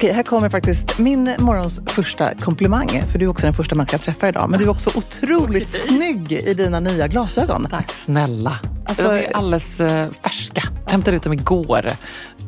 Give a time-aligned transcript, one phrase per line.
[0.00, 2.88] Okej, här kommer faktiskt min morgons första komplimang.
[2.88, 4.50] För du är också den första människa jag träffar idag.
[4.50, 7.66] Men du är också otroligt snygg i dina nya glasögon.
[7.70, 8.58] Tack snälla.
[8.86, 10.62] Alltså, de är alldeles uh, färska.
[10.84, 11.96] Jag hämtade ut dem igår.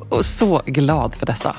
[0.09, 1.57] Och så glad för dessa.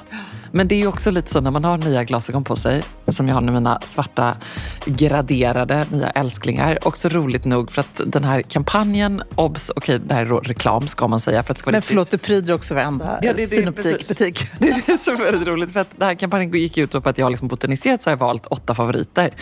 [0.55, 3.27] Men det är ju också lite så när man har nya glasögon på sig, som
[3.27, 4.37] jag har nu mina svarta
[4.85, 6.87] graderade nya älsklingar.
[6.87, 10.87] Också roligt nog för att den här kampanjen, obs, okej okay, det här är reklam
[10.87, 11.43] ska man säga.
[11.43, 14.51] För att det ska vara Men förlåt, du pryder också varenda ja, synoptikbutik.
[14.59, 17.25] Det är så väldigt roligt för att den här kampanjen gick ut på att jag
[17.25, 19.33] har liksom botaniserat så har jag valt åtta favoriter.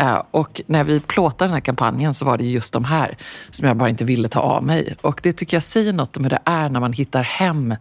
[0.00, 3.16] Uh, och när vi plåtade den här kampanjen så var det just de här
[3.50, 4.96] som jag bara inte ville ta av mig.
[5.00, 7.74] Och det tycker jag säger något om hur det är när man hittar hem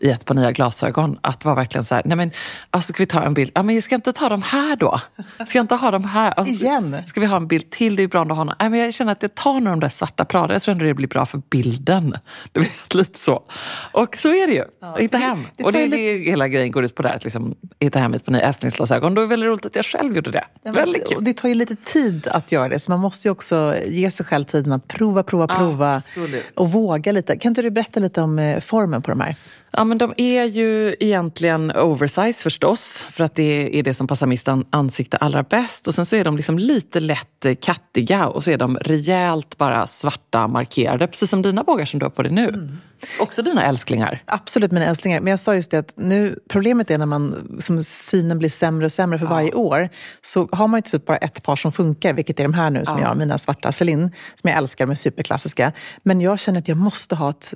[0.00, 1.18] i ett par nya glasögon.
[1.20, 2.30] Att vara verkligen så här, nej men
[2.70, 3.50] alltså ska vi ta en bild?
[3.54, 5.00] Ja, men jag ska inte ta de här då?
[5.46, 6.30] Ska jag inte ha de här?
[6.30, 6.96] Alltså, Igen?
[7.06, 7.96] Ska vi ha en bild till?
[7.96, 8.54] Det är bra att ha någon.
[8.58, 10.54] Nej, men jag känner att jag tar nog de där svarta Prada.
[10.54, 12.14] Jag tror ändå det blir bra för bilden.
[12.52, 13.42] Du vet, lite så.
[13.92, 14.64] Och så är det ju.
[14.80, 15.38] Ja, hitta hem.
[15.42, 17.14] Det, det och det är det hela grejen går ut på där.
[17.14, 19.14] Att liksom, hitta hem ett par nya älsklingsglasögon.
[19.14, 20.44] Då är det väldigt roligt att jag själv gjorde det.
[20.62, 21.16] Ja, väldigt kul.
[21.16, 22.78] Och det tar ju lite tid att göra det.
[22.78, 25.94] Så man måste ju också ge sig själv tiden att prova, prova, prova.
[25.94, 26.52] Absolut.
[26.54, 27.36] Och våga lite.
[27.36, 29.36] Kan inte du berätta lite om eh, formen på de här?
[29.70, 34.26] Ja, men de är ju egentligen oversize förstås, för att det är det som passar
[34.26, 35.88] mitt ansikte allra bäst.
[35.88, 39.86] Och sen så är de liksom lite lätt kattiga och så är de rejält bara
[39.86, 42.48] svarta markerade, precis som dina bågar som du har på dig nu.
[42.48, 42.78] Mm.
[43.20, 44.22] Också dina älsklingar?
[44.26, 45.20] Absolut mina älsklingar.
[45.20, 48.84] Men jag sa just det att nu, problemet är när man, som synen blir sämre
[48.84, 49.30] och sämre för ja.
[49.30, 49.88] varje år,
[50.22, 52.98] så har man slut bara ett par som funkar, vilket är de här nu som
[52.98, 53.08] ja.
[53.08, 55.72] jag mina svarta Celine, som jag älskar, de är superklassiska.
[56.02, 57.54] Men jag känner att jag måste ha ett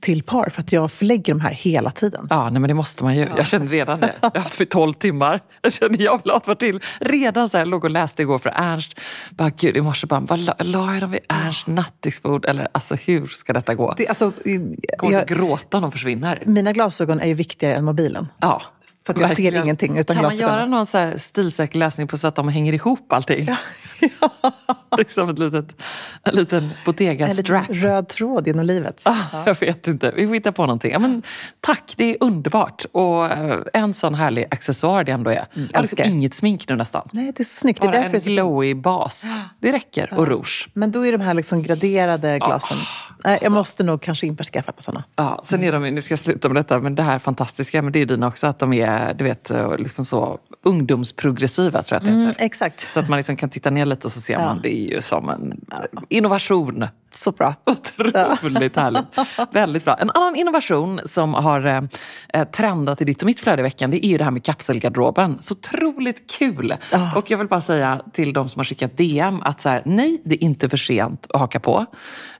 [0.00, 2.26] till par för att jag förlägger de här hela tiden.
[2.30, 3.22] Ja, nej, men det måste man ju.
[3.22, 3.28] Ja.
[3.36, 4.12] Jag känner redan det.
[4.20, 5.40] Jag har haft mig 12 timmar.
[5.62, 6.80] Jag känner jag vill ha ett par till.
[7.00, 9.00] Redan så här, jag låg och läste igår för Ernst.
[9.30, 12.44] Bara, gud, i morse bara, vad la, la jag dem vid Ernsts nattduksbord?
[12.44, 13.94] Eller alltså hur ska detta gå?
[13.96, 16.42] Det, alltså, jag kommer jag, gråta om de försvinner.
[16.46, 18.28] Mina glasögon är ju viktigare än mobilen.
[18.40, 18.62] Ja.
[19.06, 19.52] För att jag Verkligen.
[19.52, 22.48] ser ingenting utan Kan man göra någon så här stilsäker lösning på så att de
[22.48, 23.46] hänger ihop allting?
[23.48, 23.56] Ja.
[24.98, 25.82] liksom ett litet,
[26.22, 27.68] en liten Bottega-strap.
[27.68, 29.02] En röd tråd genom livet.
[29.04, 29.42] Ah, ja.
[29.46, 30.92] Jag vet inte, vi får hitta på någonting.
[30.92, 31.22] Ja, men,
[31.60, 32.84] tack, det är underbart.
[32.92, 35.46] Och uh, en sån härlig accessoar det ändå är.
[35.56, 37.08] Mm, liksom inget smink nu nästan.
[37.12, 37.80] Nej, det är så snyggt.
[37.80, 39.24] Bara det är en glowy bas.
[39.60, 40.08] Det räcker.
[40.10, 40.16] Ja.
[40.16, 40.68] Och rouge.
[40.72, 42.78] Men då är de här liksom graderade glasen.
[42.78, 43.06] Oh.
[43.24, 45.04] Nej, jag måste nog kanske införskaffa på sådana.
[45.16, 47.92] Ja, sen är de, nu ska jag sluta med detta, men det här fantastiska, men
[47.92, 52.16] det är dina också, att de är du vet, liksom så ungdomsprogressiva tror jag att
[52.16, 52.92] det mm, Exakt.
[52.92, 54.44] Så att man liksom kan titta ner lite och så ser ja.
[54.44, 55.60] man, det är ju som en
[56.08, 56.86] innovation.
[57.14, 57.54] Så bra.
[57.64, 59.04] Otroligt härligt.
[59.50, 59.94] Väldigt bra.
[59.94, 61.88] En annan innovation som har
[62.32, 64.44] eh, trendat i ditt och mitt flöde i veckan, det är ju det här med
[64.44, 65.38] kapselgarderoben.
[65.40, 66.74] Så otroligt kul!
[66.92, 67.16] Oh.
[67.16, 70.22] Och jag vill bara säga till de som har skickat DM att så här, nej,
[70.24, 71.86] det är inte för sent att haka på.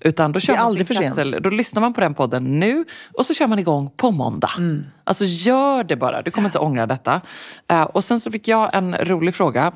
[0.01, 1.45] Utan då kör det är man aldrig för kapsel, sent.
[1.45, 4.51] Då lyssnar man på den podden nu och så kör man igång på måndag.
[4.59, 4.85] Mm.
[5.05, 7.21] Alltså gör det bara, du kommer inte ångra detta.
[7.73, 9.73] Uh, och sen så fick jag en rolig fråga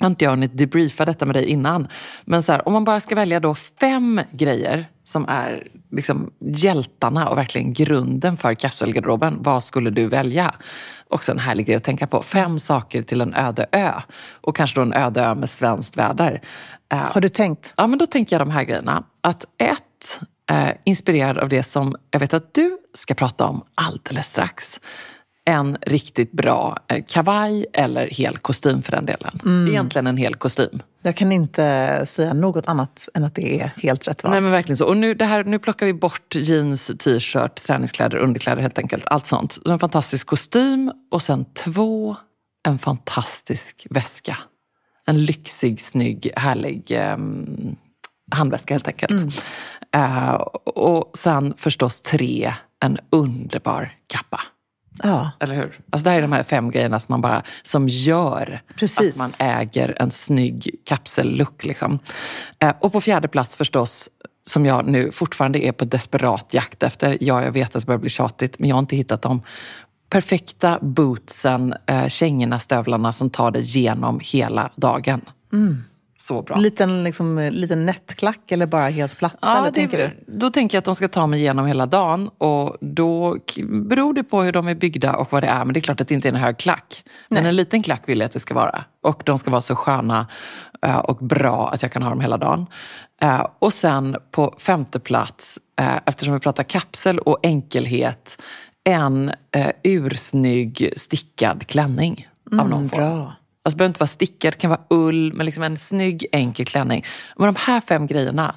[0.00, 1.88] har inte jag hunnit debriefa detta med dig innan.
[2.24, 7.28] Men så här, om man bara ska välja då fem grejer som är liksom hjältarna
[7.28, 9.36] och verkligen grunden för kapselgarderoben.
[9.40, 10.54] Vad skulle du välja?
[11.08, 12.22] Också en härlig grej att tänka på.
[12.22, 13.92] Fem saker till en öde ö.
[14.40, 16.40] Och kanske då en öde ö med svenskt väder.
[16.92, 17.74] Eh, har du tänkt?
[17.76, 19.04] Ja, men då tänker jag de här grejerna.
[19.20, 20.20] Att ett,
[20.50, 24.80] eh, inspirerad av det som jag vet att du ska prata om alldeles strax
[25.48, 29.38] en riktigt bra eh, kavaj eller hel kostym för den delen.
[29.44, 29.68] Mm.
[29.68, 30.78] Egentligen en hel kostym.
[31.02, 34.32] Jag kan inte säga något annat än att det är helt rätt val.
[34.32, 34.86] Nej men verkligen så.
[34.86, 39.06] Och nu, det här, nu plockar vi bort jeans, t-shirt, träningskläder, underkläder helt enkelt.
[39.06, 39.58] Allt sånt.
[39.66, 42.16] En fantastisk kostym och sen två,
[42.68, 44.36] en fantastisk väska.
[45.06, 47.76] En lyxig, snygg, härlig um,
[48.30, 49.12] handväska helt enkelt.
[49.92, 50.24] Mm.
[50.24, 50.34] Uh,
[50.64, 54.40] och sen förstås tre, en underbar kappa.
[55.02, 55.30] Ja.
[55.40, 55.80] Eller hur?
[55.90, 59.10] Alltså det här är de här fem grejerna som, man bara, som gör Precis.
[59.10, 61.64] att man äger en snygg kapsellook.
[61.64, 61.98] Liksom.
[62.58, 64.08] Eh, och på fjärde plats förstås,
[64.46, 67.18] som jag nu fortfarande är på desperat jakt efter.
[67.20, 69.42] Ja, jag vet att det börjar bli tjatigt, men jag har inte hittat dem.
[70.10, 75.20] Perfekta bootsen, eh, kängorna, stövlarna som tar dig genom hela dagen.
[75.52, 75.84] Mm.
[76.20, 76.56] Så bra.
[76.56, 79.38] Liten, liksom, liten nättklack eller bara helt platta?
[79.40, 80.34] Ja, eller, det, tänker du?
[80.38, 83.38] Då tänker jag att de ska ta mig igenom hela dagen och då
[83.68, 85.64] beror det på hur de är byggda och vad det är.
[85.64, 87.04] Men det är klart att det inte är en hög klack.
[87.28, 88.84] Men en liten klack vill jag att det ska vara.
[89.02, 90.26] Och de ska vara så sköna
[90.82, 92.66] eh, och bra att jag kan ha dem hela dagen.
[93.22, 98.42] Eh, Och sen på femte plats, eh, eftersom vi pratar kapsel och enkelhet,
[98.84, 102.28] en eh, ursnygg stickad klänning
[102.60, 103.00] av någon form.
[103.00, 103.32] bra.
[103.68, 106.66] Alltså det behöver inte vara stickad, det kan vara ull, men liksom en snygg enkel
[106.66, 107.04] klänning.
[107.36, 108.54] Men de här fem grejerna,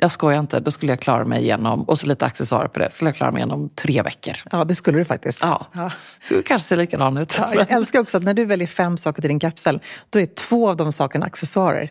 [0.00, 2.90] jag skojar inte, då skulle jag klara mig igenom, och så lite accessoarer på det,
[2.90, 4.34] skulle jag klara mig igenom tre veckor.
[4.52, 5.38] Ja, det skulle du faktiskt.
[5.42, 5.90] Ja, Ja.
[6.22, 7.34] skulle kanske se likadan ut.
[7.38, 9.80] Ja, jag älskar också att när du väljer fem saker till din kapsel,
[10.10, 11.90] då är två av de sakerna accessoarer.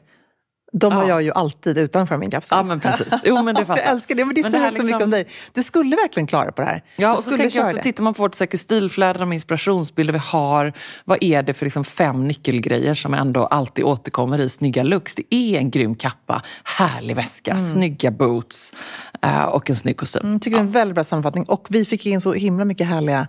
[0.80, 1.10] De har Ja.
[1.10, 2.57] jag ju alltid utanför min kapsel.
[2.57, 3.13] Ja, men precis.
[3.24, 5.04] Jo, men det fattar jag älskar det, men det Men säger här också liksom- mycket
[5.06, 5.27] om dig.
[5.54, 6.83] Du skulle verkligen klara på det här.
[6.95, 7.83] Ja, och så skulle tänker jag också, det.
[7.83, 10.74] tittar man på vårt säkert stilflöde, de inspirationsbilder vi har,
[11.06, 15.16] vad är det för liksom fem nyckelgrejer som ändå alltid återkommer i snygga looks?
[15.16, 18.74] Det är en grym kappa, härlig väska, snygga boots
[19.21, 20.19] eh, och en snygg kostym.
[20.24, 21.44] Jag Mm, tycker det är en väldigt bra sammanfattning.
[21.44, 23.28] Och vi fick in så himla mycket härliga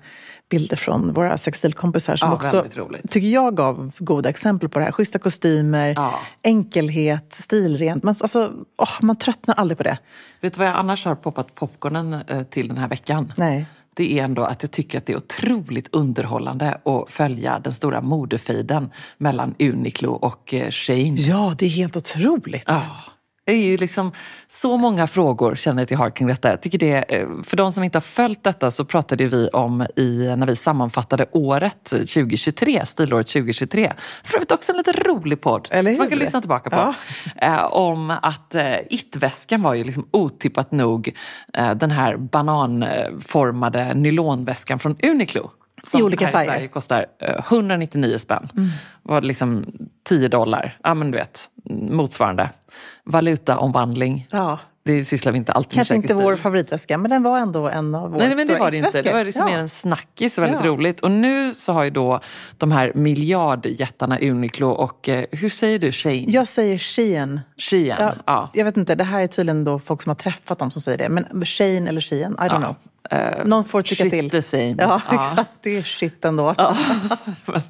[0.50, 2.64] bilder från våra sextilkompisar som Ja, också,
[3.08, 4.92] tycker jag, gav goda exempel på det här.
[4.92, 6.20] Schyssta kostymer, Ja.
[6.42, 8.02] enkelhet, stilrent.
[8.02, 9.98] Man, alltså, åh, man tröttnar aldrig på det.
[10.40, 13.32] Vet du vad jag annars har poppat popcornen eh, till den här veckan?
[13.36, 13.66] Nej.
[13.94, 18.00] Det är ändå att jag tycker att det är otroligt underhållande att följa den stora
[18.00, 21.16] modefejden mellan Uniqlo och eh, Shein.
[21.16, 22.64] Ja, det är helt otroligt.
[22.66, 22.82] Ja.
[23.46, 24.12] Det är ju liksom
[24.48, 26.50] så många frågor känner jag jag har kring detta.
[26.50, 29.86] Jag tycker det, eh, för de som inte har följt detta så pratade vi om
[29.96, 33.92] i, när vi sammanfattade året 2023, stilåret 2023.
[34.24, 36.76] För övrigt också en lite rolig podd Eller som man kan lyssna tillbaka på.
[36.76, 36.94] Ja.
[37.36, 41.16] Eh, om att eh, it-väskan var ju liksom otippat nog
[41.76, 45.50] den här bananformade nylonväskan från Uniqlo.
[45.82, 46.44] Som I olika här färger.
[46.44, 48.48] i Sverige kostar eh, 199 spänn.
[49.02, 49.66] Var det liksom
[50.08, 50.76] 10 dollar.
[50.82, 51.50] Ja men du vet,
[51.90, 52.50] motsvarande.
[53.04, 54.26] Valutaomvandling.
[54.30, 54.58] Ja.
[54.86, 57.94] Det sysslar vi inte alltid Kanske med inte vår favoritväska, men den var ändå en
[57.94, 59.02] av våra Nej men det var det inte.
[59.02, 59.46] Det var liksom ja.
[59.54, 60.66] mer en snackis och väldigt Ja.
[60.70, 61.00] roligt.
[61.00, 62.20] Och nu så har ju då
[62.58, 66.24] de här miljardjättarna Uniqlo och eh, hur säger du Shein?
[66.30, 67.40] Jag säger Shein.
[67.58, 67.94] Shein.
[67.98, 68.50] Ja, Ja.
[68.52, 70.98] Jag vet inte, det här är tydligen då folk som har träffat dem som säger
[70.98, 71.08] det.
[71.08, 72.76] Men Shein eller Shein, I don't know.
[73.10, 74.30] Eh, Någon får tycka shit till.
[74.30, 74.74] the same.
[74.78, 75.30] Ja, Ja.
[75.30, 75.50] exakt.
[75.62, 76.54] Det är shit ändå.
[76.58, 76.76] Ja.
[77.46, 77.60] men,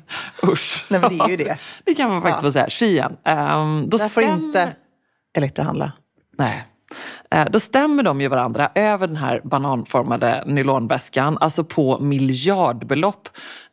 [0.53, 0.85] usch.
[0.89, 1.59] Nej, men det är ju det.
[1.85, 2.49] Det kan man faktiskt Ja.
[2.49, 2.71] få säga.
[2.71, 3.17] Shein.
[3.59, 4.73] Um, då Där får stämmer- inte
[5.37, 5.93] Elektra handla.
[6.39, 6.65] Nej.
[7.37, 13.29] Eh, då stämmer de ju varandra över den här bananformade nylonväskan, alltså på miljardbelopp.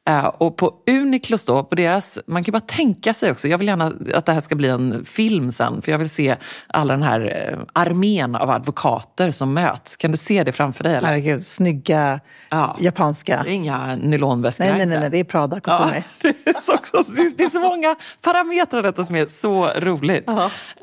[0.09, 3.67] Eh, Och på Uniqlos då, på deras, man kan bara tänka sig också, jag vill
[3.67, 6.35] gärna att det här ska bli en film sen, för jag vill se
[6.67, 9.97] alla den här eh, armén av advokater som möts.
[9.97, 10.95] Kan du se det framför dig?
[10.95, 11.07] Eller?
[11.07, 12.19] Herregud, snygga
[12.49, 12.77] Ja.
[12.79, 13.41] japanska.
[13.43, 16.03] Det är inga nylonväskor Nej, nej, nej, nej, det är Prada-kostymer.
[16.23, 17.03] Ja, det, är så, också,
[17.37, 20.29] det, är, så många parametrar i detta som är så roligt.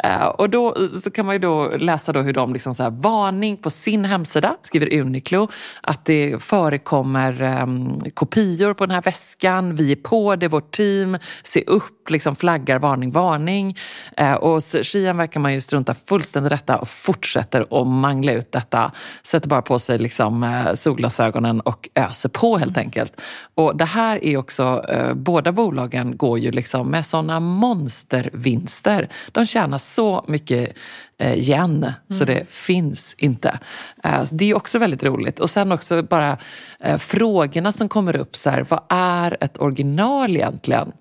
[0.04, 2.90] Eh, och då så kan man ju då läsa då hur de liksom så här,
[2.90, 5.48] varning på sin hemsida, skriver Uniqlo,
[5.82, 9.74] att det förekommer um, kopior på den här väskan.
[9.74, 11.18] Vi är på det, vårt team.
[11.42, 13.76] Se upp, liksom flaggar, varning, varning.
[14.16, 18.52] Eh, och Shein verkar man ju strunta fullständigt i detta och fortsätter att mangla ut
[18.52, 18.92] detta.
[19.22, 23.20] Sätter bara på sig liksom, eh, solglasögonen och öser på helt enkelt.
[23.54, 29.08] Och det här är också, eh, båda bolagen går ju liksom med såna monstervinster.
[29.32, 30.76] De tjänar så mycket
[31.20, 33.58] eh, yen så det finns inte.
[34.04, 35.40] Eh, det är också väldigt roligt.
[35.40, 36.38] Och sen också bara
[36.80, 38.36] eh, frågorna som kommer upp.
[38.36, 40.92] Så här, vad är ett original egentligen?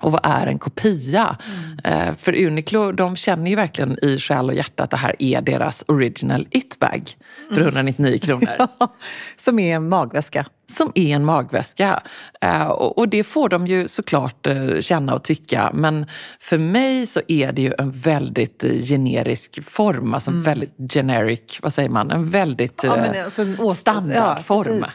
[0.00, 1.36] Och vad är en kopia?
[1.84, 5.40] Eh, för Uniqlo de känner ju verkligen i själ och hjärta att det här är
[5.40, 7.10] deras original it-bag
[7.54, 8.48] för 199 kronor.
[9.36, 10.46] Som är en magväska.
[10.76, 12.02] Som är en magväska.
[12.40, 15.70] Eh, och, det får de ju såklart eh, känna och tycka.
[15.74, 16.06] Men
[16.40, 20.14] för mig så är det ju en väldigt generisk form.
[20.14, 22.10] Alltså en väldigt generic, vad säger man?
[22.10, 24.78] En väldigt Ja, alltså en standardform.
[24.78, 24.86] Ja.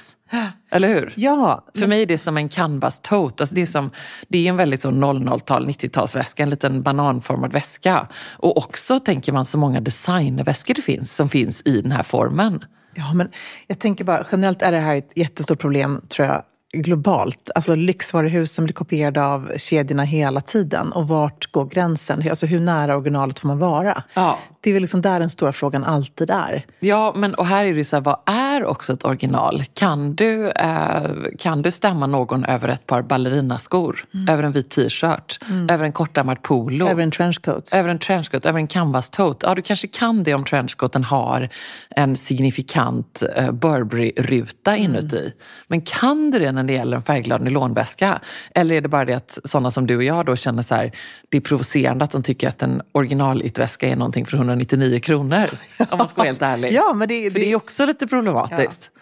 [0.72, 1.14] Eller hur?
[1.16, 3.44] Ja, För mig är det som en canvas tote.
[3.44, 3.92] Alltså det, är som,
[4.28, 8.08] det är en väldigt så 00-tal, 90-talsväska, en liten bananformad väska.
[8.32, 12.66] Och också tänker man så många designväskor det finns som finns i den här formen.
[12.96, 13.30] Ja, men
[13.68, 17.50] jag tänker bara, generellt är det här ett jättestort problem, tror jag, globalt.
[17.56, 20.92] Alltså lyxvaruhusen blir kopierade av kedjorna hela tiden.
[20.92, 22.30] Och vart går gränsen?
[22.30, 24.04] Alltså hur nära originalet får man vara?
[24.14, 24.40] Ja.
[24.66, 26.66] Det är väl liksom där den stora frågan alltid är.
[26.80, 29.64] Ja, men och här är det så här, vad är också ett original?
[29.74, 31.02] Kan du, eh,
[31.40, 34.06] kan du stämma någon över ett par ballerinaskor?
[34.14, 34.30] Mm.
[34.30, 35.40] Över en vit t-shirt?
[35.50, 35.70] Mm.
[35.70, 36.88] Över en kortärmad polo?
[36.88, 37.74] Över en trenchcoat?
[37.74, 39.48] Över en trenchcoat, över en canvas tote.
[39.48, 41.50] Ja, du kanske kan det om trenchcoaten har
[41.90, 44.84] en signifikant eh, Burberry-ruta mm.
[44.84, 45.34] inuti.
[45.68, 48.20] Men kan du det när det gäller en färgglad nylonväska?
[48.56, 50.92] Eller är det bara det att sådana som du och jag då känner så här,
[51.30, 55.50] det är provocerande att de tycker att en original-it-väska är någonting för 199 kronor?
[55.78, 56.72] Om man ska vara helt ärlig.
[56.74, 58.92] Ja, men det, för det är också lite problematiskt.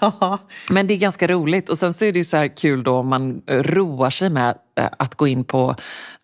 [0.00, 0.38] Ja.
[0.70, 1.68] Men det är ganska roligt.
[1.68, 4.88] Och sen så är det så här kul då om man roar sig med eh,
[4.98, 5.74] att gå in på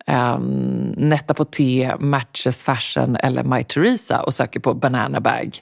[0.07, 5.57] um, Netta på T, Matches Fashion eller My Teresa och söker på banana bag.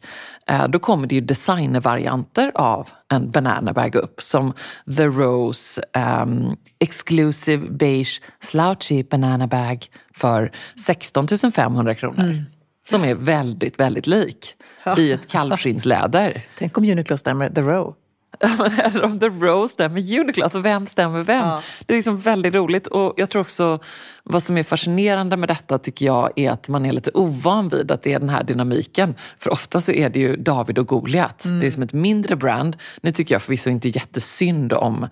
[0.52, 4.54] Uh, då kommer det ju designervarianter av en banana bag upp som
[4.98, 5.82] The Rose
[6.24, 10.52] um, Exclusive Beige Slouchy Banana Bag för
[10.86, 12.24] 16 500 kronor.
[12.24, 12.44] Mm.
[12.90, 15.00] Som är väldigt, väldigt lik ja.
[15.00, 16.42] i ett kalvskinnsläder.
[16.58, 17.96] Tänk om Uniqlo stämmer The Row.
[18.40, 21.40] Eller om The Rose stämmer Uniqlo, alltså vem stämmer vem?
[21.40, 21.62] Ja.
[21.86, 23.80] Det är liksom väldigt roligt och jag tror också
[24.24, 27.92] vad som är fascinerande med detta tycker jag är att man är lite ovan vid
[27.92, 29.16] att det är den här dynamiken.
[29.40, 31.46] För ofta så är det ju David och Goliat.
[31.46, 31.60] Mm.
[31.60, 32.78] Det är som ett mindre brand.
[33.02, 35.08] Nu tycker jag förvisso inte jättesynd om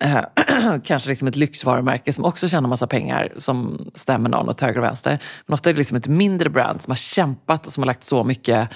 [0.00, 0.20] eh,
[0.84, 4.84] kanske liksom ett lyxvarumärke som också tjänar massa pengar som stämmer någon åt höger och
[4.84, 5.18] vänster.
[5.46, 8.04] Men ofta är det liksom ett mindre brand som har kämpat och som har lagt
[8.04, 8.68] så mycket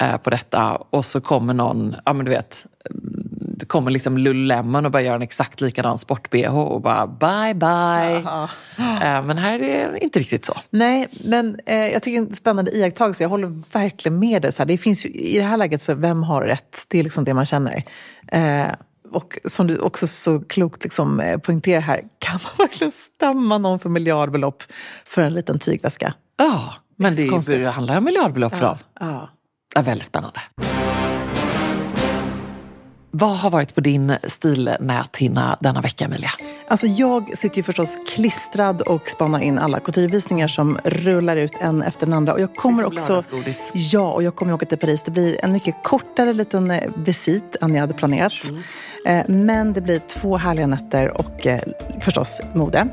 [0.00, 2.66] eh, på detta och så kommer någon, ja men du vet,
[3.60, 8.18] det kommer liksom Lululemon och bara gör en exakt likadan sport-bh och bara bye bye.
[8.18, 10.56] Uh, men här är det inte riktigt så.
[10.70, 13.24] Nej, men eh, jag tycker det är en spännande iakttagelse.
[13.24, 14.52] Jag håller verkligen med dig.
[14.52, 14.66] Så här.
[14.66, 16.84] Det finns ju, I det här läget, så vem har rätt?
[16.88, 17.84] Det är liksom det man känner.
[18.28, 18.66] Eh,
[19.12, 23.78] och som du också så klokt liksom, eh, poängterar här, kan man verkligen stämma någon
[23.78, 24.62] för miljardbelopp
[25.04, 26.14] för en liten tygväska?
[26.36, 28.78] Ja, men det, det, det handlar om miljardbelopp för ja, dem.
[29.00, 29.28] Ja.
[29.74, 30.40] Ja, väldigt spännande.
[33.12, 36.30] Vad har varit på din stilnäthinna denna vecka, Emilia?
[36.68, 41.82] Alltså jag sitter ju förstås klistrad och spanar in alla couturevisningar som rullar ut en
[41.82, 42.32] efter den andra.
[42.32, 43.22] Och jag kommer också,
[43.72, 45.02] ja, och jag kommer åka till Paris.
[45.02, 48.32] Det blir en mycket kortare liten eh, visit än jag hade planerat.
[49.06, 51.60] Eh, men det blir två härliga nätter och eh,
[52.00, 52.88] förstås mode.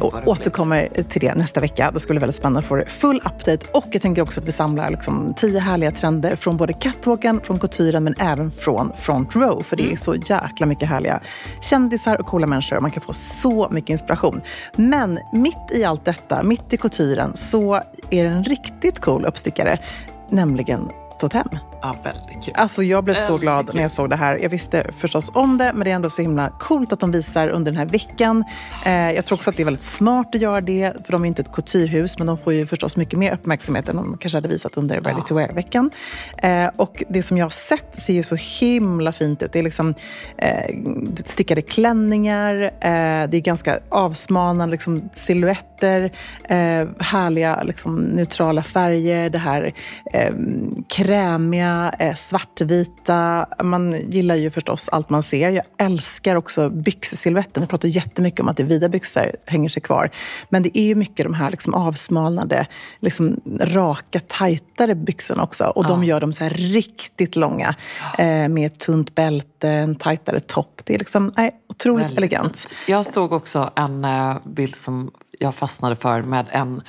[0.00, 1.90] Och återkommer till det nästa vecka.
[1.94, 3.66] Det ska bli väldigt spännande att få full update.
[3.72, 7.58] Och jag tänker också att vi samlar liksom tio härliga trender från både catwalken, från
[7.58, 9.49] couturen men även från front row.
[9.60, 9.96] För det är mm.
[9.96, 11.20] så jäkla mycket härliga
[11.60, 12.80] kändisar och coola människor.
[12.80, 14.40] Man kan få så mycket inspiration.
[14.76, 17.74] Men mitt i allt detta, mitt i couturen, så
[18.10, 19.78] är det en riktigt cool uppstickare,
[20.28, 21.48] nämligen Totem.
[21.82, 22.54] Ja, väldigt kul.
[22.56, 23.74] Alltså jag blev väldigt så glad kul.
[23.74, 24.38] när jag såg det här.
[24.42, 27.48] Jag visste förstås om det, men det är ändå så himla coolt att de visar
[27.48, 28.44] under den här veckan.
[28.84, 31.28] Eh, jag tror också att det är väldigt smart att göra det, för de är
[31.28, 34.48] inte ett couturehus, men de får ju förstås mycket mer uppmärksamhet än de kanske hade
[34.48, 35.90] visat under Ready to Wear-veckan.
[36.36, 39.52] Eh, och det som jag har sett ser ju så himla fint ut.
[39.52, 39.94] Det är liksom
[40.36, 40.76] eh,
[41.24, 46.12] stickade klänningar, eh, det är ganska avsmalnande liksom, silhuetter,
[46.44, 49.72] eh, härliga liksom, neutrala färger, det här
[50.12, 50.34] eh,
[50.88, 53.46] krämiga, eh, svartvita.
[53.62, 55.50] Man gillar ju förstås allt man ser.
[55.50, 57.62] Jag älskar också byxsilhuetten.
[57.62, 60.10] Vi pratar jättemycket om att det vida byxor hänger sig kvar.
[60.48, 62.66] Men det är ju mycket de här liksom avsmalnande,
[63.00, 65.64] liksom raka, tajtare byxorna också.
[65.64, 65.88] Och ja.
[65.88, 67.74] de gör dem så här riktigt långa
[68.18, 70.82] eh, med tunt bälte, en tajtare topp.
[70.84, 72.56] Det är liksom nej, otroligt Väldigt elegant.
[72.56, 72.74] Fint.
[72.88, 76.82] Jag såg också en uh, bild som jag fastnade för med en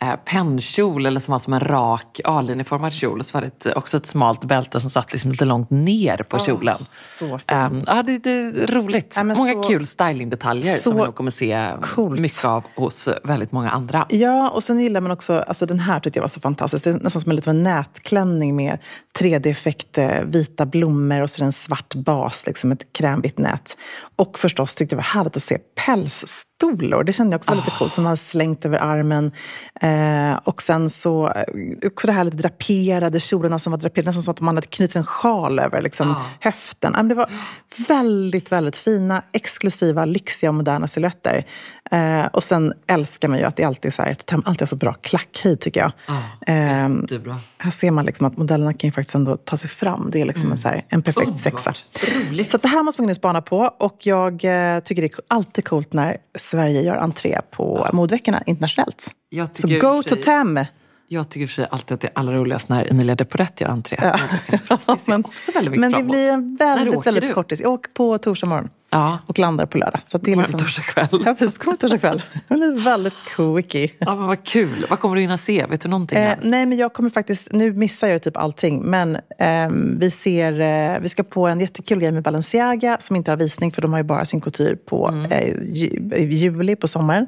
[0.00, 3.20] eh, pennkjol eller som var som en rak A-linjeformad kjol.
[3.20, 6.16] Och så var det ett, också ett smalt bälte som satt liksom lite långt ner
[6.16, 6.86] på oh, kjolen.
[7.18, 7.72] Så fint.
[7.72, 9.14] Um, ja, det, det är roligt.
[9.16, 12.20] Ja, många så, kul stylingdetaljer som vi nog kommer se coolt.
[12.20, 14.06] mycket av hos väldigt många andra.
[14.08, 16.84] Ja, och sen gillar man också, alltså den här tyckte jag var så fantastisk.
[16.84, 18.78] Det är nästan som en liten nätklänning med
[19.18, 23.76] 3D-effekt, vita blommor och så en svart bas, liksom ett krämvitt nät.
[24.16, 25.58] Och förstås tyckte jag det var härligt att se
[26.60, 27.04] pälsstolor.
[27.04, 27.78] Det kände jag också var lite oh.
[27.78, 29.32] coolt, som man slängt över armen.
[29.80, 31.44] Eh, och sen så eh,
[31.86, 34.96] också det här lite draperade kjolarna som var draperade, nästan som att man hade knutit
[34.96, 36.22] en sjal över liksom, oh.
[36.40, 37.08] höften.
[37.08, 37.30] Det var
[37.88, 41.46] väldigt, väldigt fina, exklusiva, lyxiga och moderna silhuetter.
[41.90, 44.76] Eh, och sen älskar man ju att det alltid är så, här, alltid är så
[44.76, 45.92] bra klackhöjd tycker jag.
[46.08, 46.88] Oh, eh,
[47.58, 50.08] här ser man liksom att modellerna kan ju faktiskt ändå ta sig fram.
[50.12, 50.52] Det är liksom mm.
[50.52, 51.42] en, så här, en perfekt Underbart.
[51.64, 51.74] sexa.
[52.30, 52.48] Roligt.
[52.48, 53.58] Så det här måste man spana på.
[53.78, 57.96] Och jag eh, tycker det är alltid coolt när Sverige gör entré på ja.
[57.96, 59.14] modeveckorna internationellt.
[59.52, 60.60] Så go to Tem!
[61.08, 63.70] Jag tycker för sig alltid att det är allra roligast när Emilia de Porrette gör
[63.70, 63.98] entré.
[64.02, 64.18] Ja.
[65.06, 65.24] men,
[65.80, 67.60] men det blir en väldigt, väldigt kortis.
[67.60, 68.68] Jag åker på torsdag morgon.
[68.90, 69.18] Ja.
[69.26, 70.00] och landar på lördag.
[70.04, 70.58] Så det är liksom...
[70.58, 71.22] torsdagskväll.
[71.24, 71.58] Ja, precis.
[71.58, 72.22] Kommer torsdag kväll.
[72.48, 73.90] Det blir väldigt quickie.
[73.98, 74.86] Ja, men vad kul.
[74.90, 75.66] Vad kommer du hinna se?
[75.66, 76.18] Vet du någonting?
[76.18, 77.52] Eh, nej, men jag kommer faktiskt...
[77.52, 78.82] Nu missar jag typ allting.
[78.82, 80.60] Men ehm, vi ser...
[80.60, 83.92] Eh, vi ska på en jättekul grej med Balenciaga som inte har visning för de
[83.92, 85.32] har ju bara sin couture på Mm.
[85.32, 85.88] eh, ju,
[86.30, 87.26] juli på sommaren.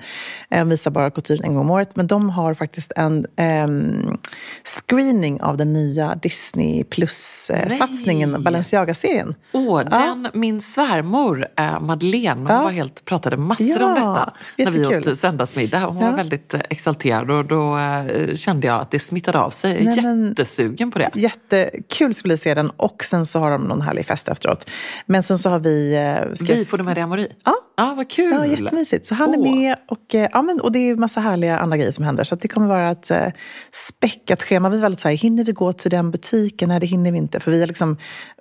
[0.51, 1.91] Eh, visar bara couturen en gång om året.
[1.95, 4.17] Men de har faktiskt en ehm,
[4.65, 8.41] screening av den nya Disney Plus-satsningen, Nej.
[8.41, 9.35] Balenciaga-serien.
[9.53, 12.63] Åh, den, min svärmor äh, Madeleine, hon Ja.
[12.63, 14.33] var helt, pratade massor Ja, om detta
[14.65, 15.79] när vi åt söndagsmiddag.
[15.87, 16.11] Hon Ja.
[16.11, 19.85] var väldigt eh, exalterad och då eh, kände jag att det smittade av sig.
[19.85, 21.11] Nej, Jättesugen på det.
[21.15, 24.71] Jättekul skulle vi se den och sen så har de någon härlig fest efteråt.
[25.07, 25.95] Men sen så har vi...
[26.41, 27.29] eh, Vi får du med dig Amori?
[27.45, 27.55] Ja.
[27.77, 28.33] Ja, vad kul!
[28.35, 29.07] Ja, jättemysigt.
[29.07, 31.93] Så han är med och, eh, ja, men, och det är massa härliga andra grejer
[31.93, 32.25] som händer.
[32.25, 33.27] Så det kommer vara ett eh,
[33.73, 34.69] späckat schema.
[34.69, 36.69] Vi är väldigt så här, hinner vi gå till den butiken?
[36.69, 37.41] Nej, det hinner vi inte.
[37.41, 37.97] För vi har liksom,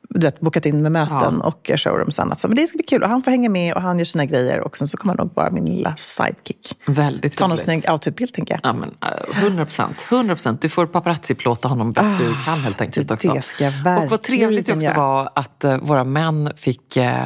[0.10, 2.40] du vet, bokat in med möten och eh, showrooms och annat.
[2.40, 3.04] Så, men det ska bli kul.
[3.04, 4.60] Och han får hänga med och han gör sina grejer.
[4.60, 6.80] Och sen så kommer han nog vara min lilla sidekick.
[6.86, 8.60] Väldigt Ta någon snygg outfitbild, tänker jag.
[8.64, 10.06] Ja, men, eh, 100 procent.
[10.10, 10.62] 100 procent.
[10.62, 13.32] Du får paparazzi-plåta honom bäst du kan helt enkelt du, också.
[13.32, 16.52] Ah, det ska jag och vad trevligt det verkligen också var att eh, våra män
[16.56, 17.26] fick eh,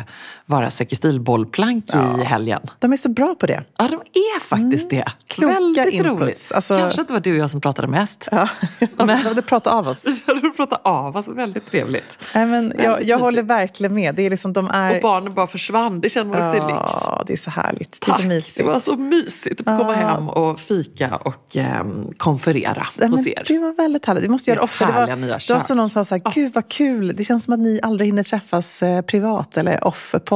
[0.52, 1.86] vara säkert-stil-bollplank
[2.20, 2.62] i helgen.
[2.80, 3.64] De är så bra på det.
[3.78, 4.96] Ja, de är faktiskt det.
[4.96, 5.10] Mm.
[5.28, 6.10] Kloka Väldigt inputs.
[6.22, 6.52] roligt.
[6.56, 8.28] Alltså- Kanske att det var du och jag som pratade mest.
[8.32, 8.50] Ja.
[9.06, 10.06] Men- De pratar av oss.
[10.42, 12.18] Du pratade av, alltså väldigt trevligt.
[12.36, 14.16] Nej, men jag, jag håller verkligen med.
[14.16, 14.96] Det är liksom, de är...
[14.96, 16.02] Och barnen bara försvann.
[16.02, 16.92] Det känner man också i lyx.
[17.06, 17.92] Ja, det är så härligt.
[18.02, 18.58] Det är Tack, så mysigt.
[18.58, 20.08] det var så mysigt att komma Ja.
[20.08, 23.44] hem och fika och ehm, konferera Nej, hos er.
[23.48, 24.24] Det var väldigt härligt.
[24.24, 24.86] Vi måste göra det ofta.
[24.86, 25.08] Det var,
[25.48, 27.14] det var så någon sa så här, gud vad kul.
[27.16, 29.84] Det känns som att ni aldrig hinner träffas eh, privat eller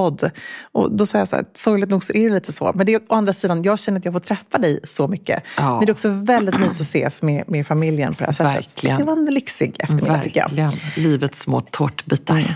[0.06, 0.32] off-podd.
[0.72, 2.72] Och då sa jag så här, sorgligt nog så är det lite så.
[2.76, 5.44] Men det är å andra sidan, jag känner att jag får träffa dig så mycket.
[5.58, 5.70] Ja.
[5.72, 8.56] Men det är också väldigt mysigt att ses med, med familjen på det här sättet.
[8.56, 8.98] Verkligen.
[8.98, 10.50] Så Det var en lyxig eftermiddag tycker jag.
[10.50, 10.72] Verkligen.
[11.12, 12.56] Livets små tårtbitar.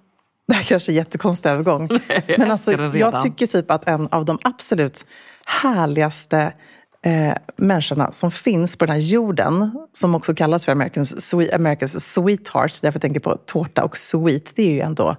[0.51, 1.89] Det här kanske är jättekonstig övergång.
[2.37, 5.05] Men alltså, jag tycker typ att en av de absolut
[5.45, 6.53] härligaste
[7.05, 12.81] eh, människorna som finns på den här jorden, som också kallas för Americans, America's sweetheart,
[12.81, 15.15] därför jag tänker på tårta och sweet, det är ju ändå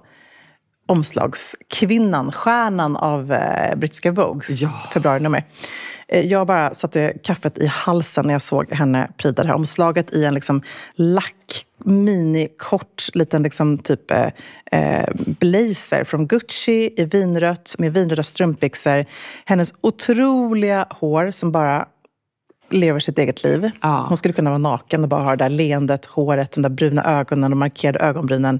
[0.85, 4.69] omslagskvinnan, stjärnan av eh, brittiska Vogues Ja.
[4.93, 5.43] februarinummer.
[6.07, 10.13] Eh, jag bara satte kaffet i halsen när jag såg henne pryda det här omslaget
[10.13, 10.61] i en liksom
[10.95, 14.27] lack, mini, kort, liten liksom typ eh,
[14.71, 19.05] eh, blazer från Gucci i vinrött med vinröda strumpbyxor.
[19.45, 21.85] Hennes otroliga hår som bara
[22.73, 23.71] lever sitt eget liv.
[23.81, 24.05] Ja.
[24.07, 27.19] Hon skulle kunna vara naken och bara ha det där leendet, håret, de där bruna
[27.19, 28.59] ögonen och markerade ögonbrynen.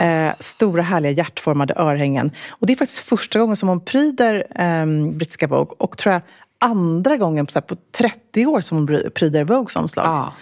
[0.00, 2.30] Eh, stora härliga hjärtformade örhängen.
[2.50, 6.22] Och det är faktiskt första gången som hon pryder eh, brittiska Vogue och tror jag
[6.58, 10.06] andra gången på, så på 30 år som hon pryder Vogues omslag.
[10.06, 10.32] Ja.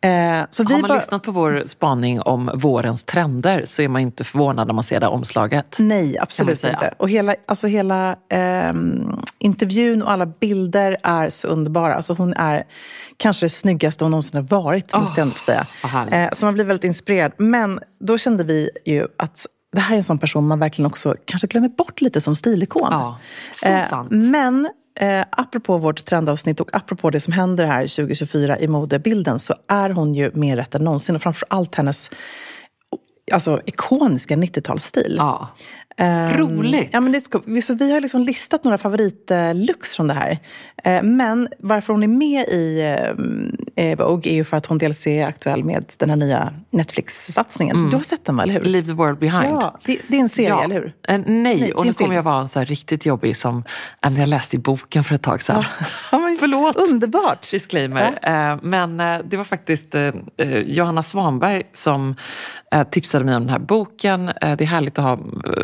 [0.00, 3.88] Eh, så vi Har man bara, lyssnat på vår spaning om vårens trender så är
[3.88, 5.76] man inte förvånad när man ser det omslaget.
[5.78, 6.94] Nej, absolut inte.
[6.96, 11.94] Och hela, alltså hela ehm, intervjun och alla bilder är så underbara.
[11.94, 12.64] Alltså hon är
[13.16, 15.66] kanske det snyggaste hon någonsin har varit, måste jag ändå få säga.
[16.10, 17.32] Eh, så man blir väldigt inspirerad.
[17.36, 21.14] Men då kände vi ju att det här är en sån person man verkligen också
[21.24, 22.88] kanske glömmer bort lite som stilikon.
[22.90, 23.18] Ja,
[23.54, 24.10] så Eh, sant.
[24.10, 29.54] Men eh, apropå vårt trendavsnitt och apropå det som händer här 2024 i modebilden så
[29.68, 31.16] är hon ju mer rätt än någonsin.
[31.16, 32.10] Och framför allt hennes
[33.32, 35.14] alltså, ikoniska 90-talsstil.
[35.18, 35.48] Ja.
[36.00, 36.88] Ehm, Roligt.
[36.92, 40.38] Ja, men det vi- så vi har liksom listat några favoritlooks från det här.
[40.84, 42.80] Eh, men varför hon är med i
[43.76, 47.90] eh, Vogue är ju för att hon dels är aktuell med den här nya Netflix-satsningen.
[47.90, 48.60] Du har sett den va, eller hur?
[48.60, 49.44] Leave the world behind.
[49.44, 50.86] Ja, det, det är en serie, eller hur?
[51.08, 53.64] Eh, nej, Nej, och är nu kommer jag vara en så riktigt jobbig som
[54.02, 55.64] men jag läste i boken för ett tag sedan.
[56.38, 56.76] Ja, Förlåt.
[56.90, 57.50] Underbart!
[57.50, 58.18] Disclaimer.
[58.22, 60.10] Eh, Men eh, det var faktiskt eh,
[60.66, 62.14] Johanna Svanberg som
[62.90, 64.26] tipsade mig om den här boken.
[64.40, 65.18] Det är härligt att ha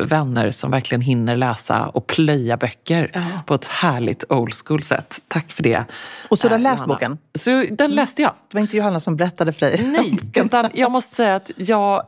[0.07, 3.11] vänner som verkligen hinner läsa och plöja böcker
[3.47, 5.15] på ett härligt old school sätt.
[5.29, 5.85] Tack för det.
[6.29, 6.95] Och så du har eh, läst Johanna.
[6.95, 7.19] boken?
[7.39, 8.33] Så den läste jag.
[8.51, 9.81] Det var inte Johanna som berättade för dig.
[9.83, 12.03] Nej, utan jag måste säga att jag,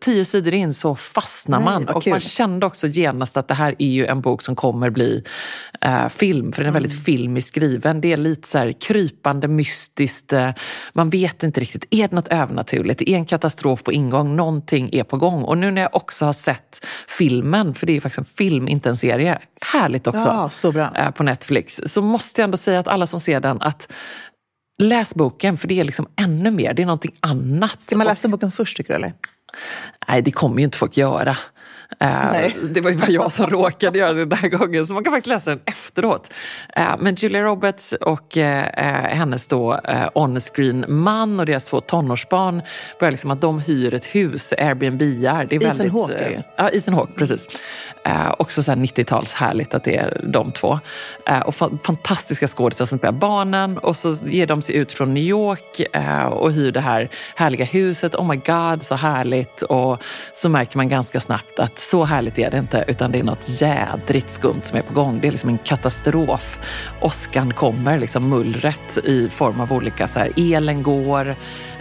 [0.00, 1.84] tio sidor in så fastnar Nej, man.
[1.84, 4.90] vad Och man kände också genast att det här är ju en bok som kommer
[4.90, 5.24] bli
[5.86, 6.52] eh, film.
[6.52, 7.04] För den är väldigt Mm.
[7.04, 8.00] filmiskt skriven.
[8.00, 10.32] Det är lite så här krypande, mystiskt.
[10.32, 10.50] Eh,
[10.92, 12.98] man vet inte riktigt, är det något övernaturligt?
[12.98, 15.42] Det är en katastrof på ingång, någonting är på gång.
[15.42, 16.86] Och nu när jag också har sett
[17.18, 19.38] filmen, för det är faktiskt en film, inte en serie.
[19.72, 20.26] Härligt också.
[20.28, 20.90] Ja, så bra.
[20.96, 21.80] eh, På Netflix.
[21.86, 23.92] Så måste jag ändå säga att alla som ser den, att
[24.82, 26.74] Läs boken, för det är liksom ännu mer.
[26.74, 27.82] Det är någonting annat.
[27.82, 28.96] Ska man läsa boken först tycker du?
[28.96, 29.12] Eller?
[30.08, 31.36] Nej, det kommer ju inte folk göra.
[32.00, 32.52] Eh.
[32.70, 35.12] Det var ju bara jag som råkade göra det den här gången, så man kan
[35.12, 36.32] faktiskt läsa den efteråt.
[36.76, 39.80] Eh, Men Julia Roberts och eh, eh, hennes då
[40.14, 42.62] on-screen man och deras två tonårsbarn
[43.00, 45.44] börjar liksom att de hyr ett hus, Airbnb-ar.
[45.44, 46.42] Ethan väldigt, Hawke är det ju.
[46.56, 47.48] Ja, Ethan Hawke, precis.
[48.06, 50.78] Eh, också så här 90-tals härligt att det är de två.
[51.26, 53.78] Eh, och fa- fantastiska skådisar som spelar barnen.
[53.78, 57.64] Och så ger de sig ut från New York eh, och hyr det här härliga
[57.64, 58.14] huset.
[58.14, 59.62] Oh my god, så härligt.
[59.62, 60.02] Och
[60.34, 63.60] så märker man ganska snabbt att så härligt är det inte, utan det är något
[63.60, 65.20] jädrigt skumt som är på gång.
[65.20, 66.58] Det är liksom en katastrof.
[67.00, 71.36] Åskan kommer, liksom mullret i form av olika, så här, elen går.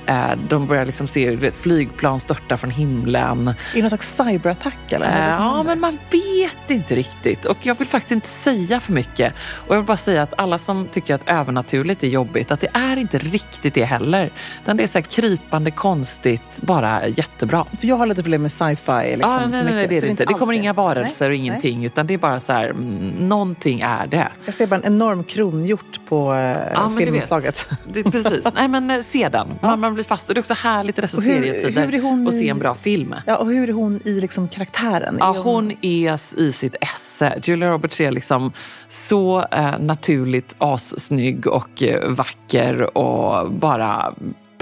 [0.08, 3.48] Eh, de börjar liksom se vet, flygplan störta från himlen.
[3.48, 4.92] Är det någon slags cyberattack?
[4.92, 5.06] Eller?
[5.06, 5.64] Eh, Ja, händer?
[5.64, 7.46] men man vet inte riktigt.
[7.46, 9.34] Och jag vill faktiskt inte säga för mycket.
[9.68, 12.70] Och jag vill bara säga att alla som tycker att övernaturligt är jobbigt, att det
[12.74, 14.32] är inte riktigt det heller.
[14.64, 17.66] Utan det är så här krypande, konstigt, bara jättebra.
[17.80, 19.02] För jag har lite problem med sci-fi.
[19.16, 20.26] Liksom, ja, nej, nej, nej, det är det inte.
[20.26, 23.82] Det kommer inga varelser Nej, och ingenting, utan det är bara så här, mm, någonting
[23.82, 24.28] är det.
[24.46, 27.70] Jag ser bara en enorm kronhjort på eh, Ja, filmomslaget.
[27.88, 28.46] Det, precis.
[28.56, 29.48] Nej, men eh, se den.
[29.62, 30.30] Man, man blir fast.
[30.30, 32.60] Och det är också härligt i dessa Och hur- serietider hur hon att se en
[32.60, 33.16] bra film.
[33.26, 35.18] Ja, och hur är hon i liksom karaktären?
[35.20, 37.40] Ja, Är hon är i sitt esse.
[37.44, 38.52] Julia Roberts är liksom
[38.90, 44.14] så eh, naturligt assnygg och eh, vacker och bara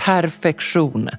[0.05, 1.09] perfektion.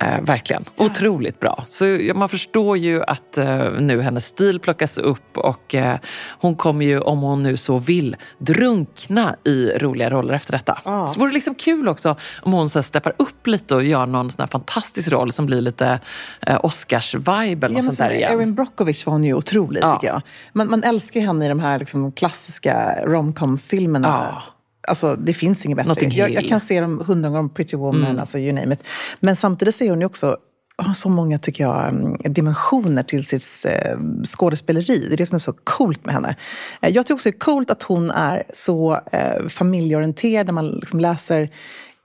[0.00, 0.64] Eh, verkligen.
[0.76, 1.64] Otroligt bra.
[1.68, 5.96] Så ja, man förstår ju att eh, nu hennes stil plockas upp och eh,
[6.40, 10.78] hon kommer ju, om hon nu så vill, drunkna i roliga roller efter detta.
[10.84, 11.08] Ja.
[11.08, 14.06] Så vore det liksom kul också om hon så här, steppar upp lite och gör
[14.06, 16.00] någon sån här fantastisk roll som blir lite
[16.46, 18.32] eh, Oscars-vibe eller Ja, sånt så där igen.
[18.38, 19.90] Erin Brockovich var hon ju otrolig Ja.
[19.90, 20.22] tycker jag.
[20.52, 24.08] Man, man älskar henne i de här liksom, klassiska romcom-filmerna.
[24.34, 24.42] Ja.
[24.90, 26.06] Alltså, det finns inget bättre.
[26.06, 28.18] Jag, jag kan se dem hundra gånger, Pretty Woman, Mm.
[28.20, 28.80] alltså you name it.
[29.20, 30.36] Men samtidigt så är hon ju också
[30.82, 35.06] har så många, tycker jag, mm, dimensioner till sitt eh, skådespeleri.
[35.08, 36.36] Det är det som är så coolt med henne.
[36.82, 40.66] Eh, jag tycker också det är coolt att hon är så eh, familjeorienterad när man
[40.68, 41.50] liksom läser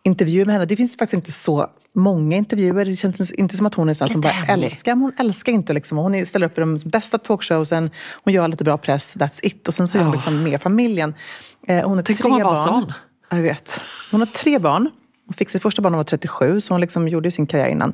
[0.04, 0.65] intervjuer med henne.
[0.65, 2.86] Det finns faktiskt inte så många intervjuer.
[2.86, 4.95] Det känns inte som att hon är sån som bara älskar.
[4.95, 5.97] Men hon älskar inte liksom.
[5.97, 7.89] Hon ställer upp i de bästa talkshowsen.
[8.23, 9.67] Hon gör lite bra press, that's it.
[9.67, 10.13] Och sen så är hon Ja.
[10.15, 11.13] liksom med familjen.
[11.67, 12.63] Eh, hon har Tänk tre barn.
[12.67, 12.93] sån.
[13.29, 13.81] Jag vet.
[14.12, 14.89] Hon har tre barn.
[15.27, 17.67] Hon fick sitt första barn när hon var 37, så hon liksom gjorde sin karriär
[17.67, 17.93] innan.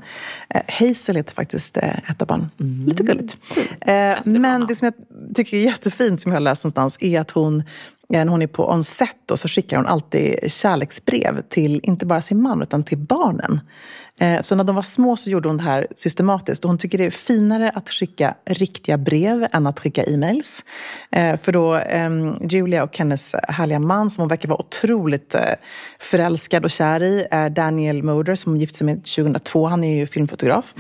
[0.50, 2.50] Eh, Hazel heter faktiskt eh, ett av barnen.
[2.60, 2.86] Mm.
[2.88, 3.38] Lite gulligt.
[3.82, 4.94] Eh, men det som jag
[5.36, 7.64] tycker är jättefint, som jag har läst någonstans, är att hon
[8.12, 12.22] när hon är på on set då, så skickar hon alltid kärleksbrev till inte bara
[12.22, 13.60] sin man utan till barnen.
[14.20, 16.64] Eh, Så när de var små så gjorde hon det här systematiskt.
[16.64, 20.64] Och hon tycker det är finare att skicka riktiga brev än att skicka e-mails.
[21.12, 25.42] Eh, För då ehm, Julia och hennes härliga man som hon verkar vara otroligt eh,
[26.00, 30.08] förälskad och kär i, Daniel Moder som hon gifte sig med 2002, han är ju
[30.08, 30.74] filmfotograf.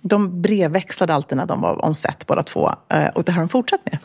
[0.00, 2.74] De brevväxlade alltid när de var on set båda två.
[3.14, 3.98] Och det har de fortsatt med.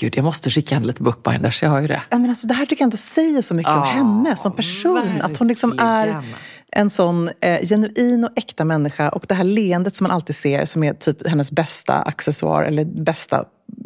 [0.00, 2.02] Gud, jag måste skicka henne lite bookbinders, jag har ju det.
[2.10, 4.52] Ja, men alltså, det här tycker jag inte säger så mycket om Ja, henne som
[4.56, 5.20] person.
[5.22, 6.34] Att hon liksom är verkligen.
[6.72, 9.08] en sån eh, genuin och äkta människa.
[9.08, 12.84] Och det här leendet som man alltid ser som är typ hennes bästa accessoar eller
[12.84, 13.44] bästa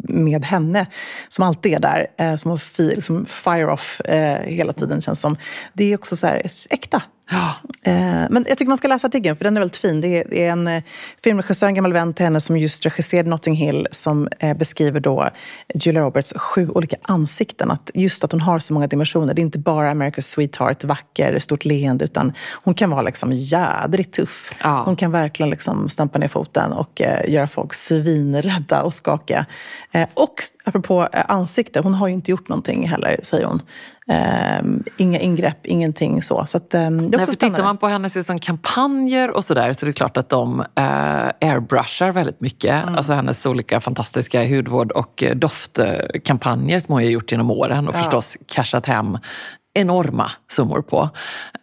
[0.09, 0.85] med henne,
[1.27, 5.37] som alltid är där, eh, som hon liksom fire off eh, hela tiden känns som.
[5.73, 7.01] Det är också så här äkta.
[7.33, 7.53] Ja.
[7.91, 7.93] Eh,
[8.29, 10.01] Men jag tycker man ska läsa artikeln, för den är väldigt fin.
[10.01, 10.83] Det är- en eh,
[11.23, 15.29] filmregissör, en gammal vän till henne, som just regisserade Notting Hill, som eh, beskriver då
[15.75, 17.71] Julia Roberts sju olika ansikten.
[17.71, 19.33] Att just att hon har så många dimensioner.
[19.33, 24.13] Det är inte bara America's Sweetheart, vacker, stort leende, utan hon kan vara liksom jädrigt
[24.13, 24.51] tuff.
[24.63, 24.83] Ja.
[24.85, 29.45] Hon kan verkligen liksom stampa ner foten och göra folk svinrädda och skakiga.
[30.13, 33.61] Och apropå ansikte, hon har ju inte gjort någonting heller, säger hon.
[34.09, 34.65] Eh,
[34.97, 36.45] inga ingrepp, ingenting så.
[36.45, 37.35] så att, eh, det är Nej, också spännande.
[37.35, 41.49] tittar man på hennes liksom kampanjer och sådär så är det klart att de eh,
[41.49, 42.83] airbrushar väldigt mycket.
[42.83, 42.95] Mm.
[42.95, 47.95] Alltså hennes olika fantastiska hudvård och eh, doftkampanjer som hon har gjort genom åren och
[47.95, 49.17] förstås cashat hem
[49.73, 51.09] enorma summor på.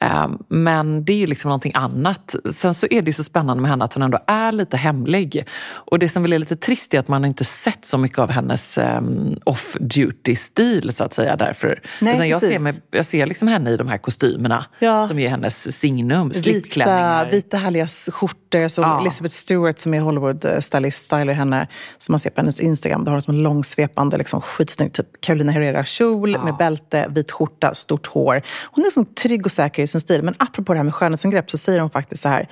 [0.00, 2.34] Eh, Men det är ju liksom någonting annat.
[2.54, 5.44] Sen så är det ju så spännande med henne att hon ändå är lite hemlig.
[5.70, 8.30] Och det som väl är lite trist är att man inte sett så mycket av
[8.30, 9.00] hennes eh,
[9.44, 11.80] off-duty-stil så att säga därför.
[12.00, 15.04] Nej, Utan jag, ser med, jag ser liksom henne i de här kostymerna Ja.
[15.04, 16.28] som är hennes signum.
[16.28, 18.68] Vita, vita härliga skjortor.
[18.68, 19.00] Så Ja.
[19.00, 21.66] Elizabeth Stewart som är Hollywood-stylist stylar henne,
[21.98, 23.04] som man ser på hennes Instagram.
[23.04, 27.99] Då har hon som långsvepande, liksom, skitsnygg typ Carolina Herrera-kjol med bälte, vit skjorta, stort
[28.06, 28.42] hår.
[28.64, 30.22] Hon är liksom trygg och säker i sin stil.
[30.22, 32.48] Men apropå det här med skönhetsingrepp så säger hon faktiskt så här.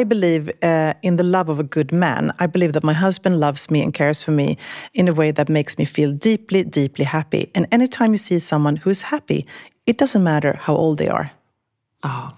[0.00, 2.32] I believe uh, in the love of a good man.
[2.40, 4.56] I believe that my husband loves me and cares for me
[4.92, 7.46] in a way that makes me feel deeply, deeply happy.
[7.54, 9.46] And anytime you see someone who is happy,
[9.86, 11.28] it doesn't matter how old they are.
[12.02, 12.32] Ja.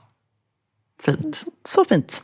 [1.03, 1.45] Fint.
[1.65, 2.23] Så fint.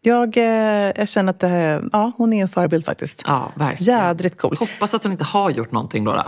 [0.00, 3.22] Jag, eh, jag känner att här, ja, hon är en förebild faktiskt.
[3.26, 3.98] Ja, verkligen.
[3.98, 4.56] Jädrigt cool.
[4.58, 6.12] Hoppas att hon inte har gjort någonting då.
[6.12, 6.24] då.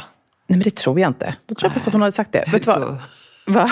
[0.49, 1.35] Nej, men det tror jag inte.
[1.47, 2.45] Då tror jag faktiskt att hon hade sagt det.
[2.53, 2.97] Vet du vad?
[3.47, 3.71] Va?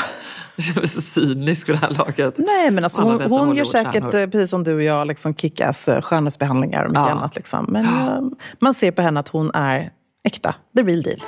[0.57, 2.35] jag känner mig så cynisk för det här laget.
[2.39, 5.89] Nej, men alltså, hon, hon gör säkert, eh, precis som du och jag, liksom kickass
[5.89, 7.11] eh, skönhetsbehandlingar och mycket Ja.
[7.11, 7.37] annat.
[7.37, 7.67] Liksom.
[7.69, 8.21] Men eh,
[8.61, 9.91] man ser på henne att hon är
[10.25, 10.55] äkta.
[10.77, 11.21] The real deal.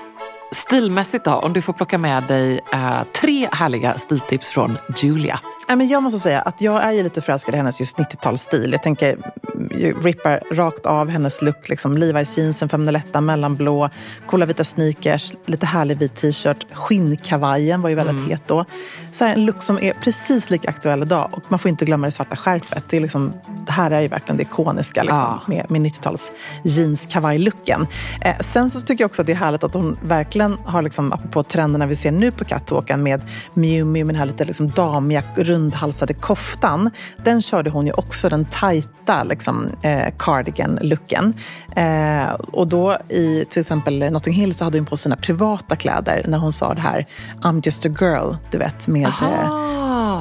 [0.55, 5.41] Stilmässigt då, om du får plocka med dig eh, tre härliga stiltips från Julia.
[5.69, 8.73] Nej, men jag måste säga att jag är ju lite förälskad i hennes just 90-talsstil.
[8.73, 9.13] Jag tänker
[9.55, 11.69] mm, rippar rakt av hennes look.
[11.69, 13.89] Liksom Levi's jeansen, feminoletta, mellanblå,
[14.27, 16.67] coola vita sneakers, lite härlig vit t-shirt.
[16.73, 18.65] Skinnkavajen var ju väldigt het då.
[19.13, 21.29] Så här, en look som är precis lika aktuell idag.
[21.33, 22.85] Och man får inte glömma det svarta skärpet.
[22.91, 23.33] Det, är liksom,
[23.67, 25.41] det här är ju verkligen det ikoniska liksom, Ja.
[25.47, 26.31] med, med 90-tals
[26.65, 27.87] jeans-kavaj-looken.
[28.21, 31.13] Eh, sen så tycker jag också att det är härligt att hon verkligen har, liksom,
[31.13, 33.21] apropå trenderna vi ser nu på catwalken med
[33.55, 35.23] Miu Miu med den här lite liksom, damiga,
[35.59, 36.91] rundhalsade koftan.
[37.25, 41.35] Den körde hon ju också, den tajta liksom, eh, cardigan-looken.
[41.77, 46.25] Eh, och då i till exempel Notting Hill så hade hon på sina privata kläder
[46.29, 47.07] när hon sa det här
[47.41, 49.13] I'm just a girl, du vet, med...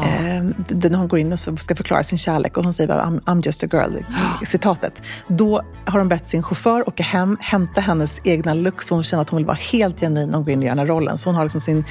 [0.04, 0.44] Eh, Eh,
[0.90, 3.46] när hon går in och ska förklara sin kärlek och hon säger bara I'm, I'm
[3.46, 4.04] just a girl,
[4.46, 5.02] citatet.
[5.28, 9.22] Då har de bett sin chaufför åka hem, hämta hennes egna look så hon känner
[9.22, 11.18] att hon vill vara helt genuin när hon går in gör den här rollen.
[11.18, 11.86] Så hon har liksom sin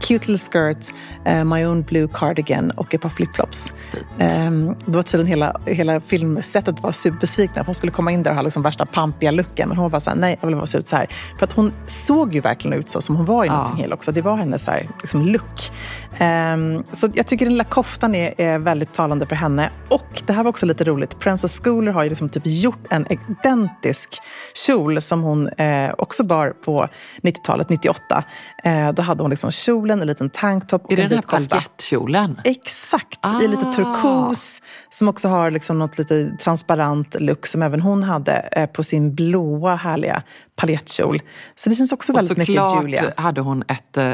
[0.00, 0.92] cute little skirt,
[1.24, 3.72] eh, my own blue cardigan och ett par flipflops.
[4.18, 4.50] Eh,
[4.84, 8.42] det var tydligen hela, hela filmsättet var superbesvikna hon skulle komma in där och ha
[8.42, 9.68] liksom värsta pampiga looken.
[9.68, 11.06] Men hon var bara såhär, nej jag vill bara se ut så här.
[11.38, 13.58] För att hon såg ju verkligen ut så som hon var i Ja.
[13.58, 14.12] Notting Hill också.
[14.12, 15.70] Det var hennes så här, liksom look.
[16.18, 19.70] Ehm, så jag tycker den lilla koftan är, är väldigt talande för henne.
[19.88, 21.18] Och det här var också lite roligt.
[21.18, 24.18] Princess Schooler har ju liksom typ gjort en identisk
[24.66, 26.88] kjol som hon eh, också bar på
[27.22, 28.24] 90-talet, 98.
[28.64, 31.22] Eh, då hade hon liksom kjolen, en liten tanktop och Är det en den här
[31.22, 31.56] vit kofta.
[31.56, 32.40] paljettkjolen?
[32.44, 33.72] Exakt, i lite Ah.
[33.72, 38.84] turkos som också har liksom något lite transparent look som även hon hade eh, på
[38.84, 40.22] sin blåa härliga
[40.56, 41.22] paljettkjol.
[41.54, 43.12] Så det känns också Och väldigt mycket såklart Julia.
[43.16, 44.12] hade hon ett eh,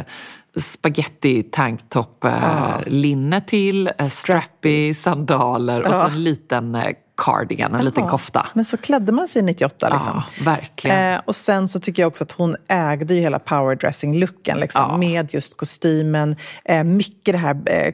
[0.56, 4.94] spaghetti tanktop eh, linne till, eh, strappy.
[4.94, 8.46] sandaler och så en liten eh, cardigan, en liten Ja, kofta.
[8.54, 10.22] Men så klädde man sig 98 liksom.
[10.38, 11.12] Ja, verkligen.
[11.14, 14.96] Eh, och sen så tycker jag också att hon ägde ju hela powerdressing-looken liksom, Ja.
[14.96, 16.36] med just kostymen.
[16.64, 17.92] Eh, mycket det här eh,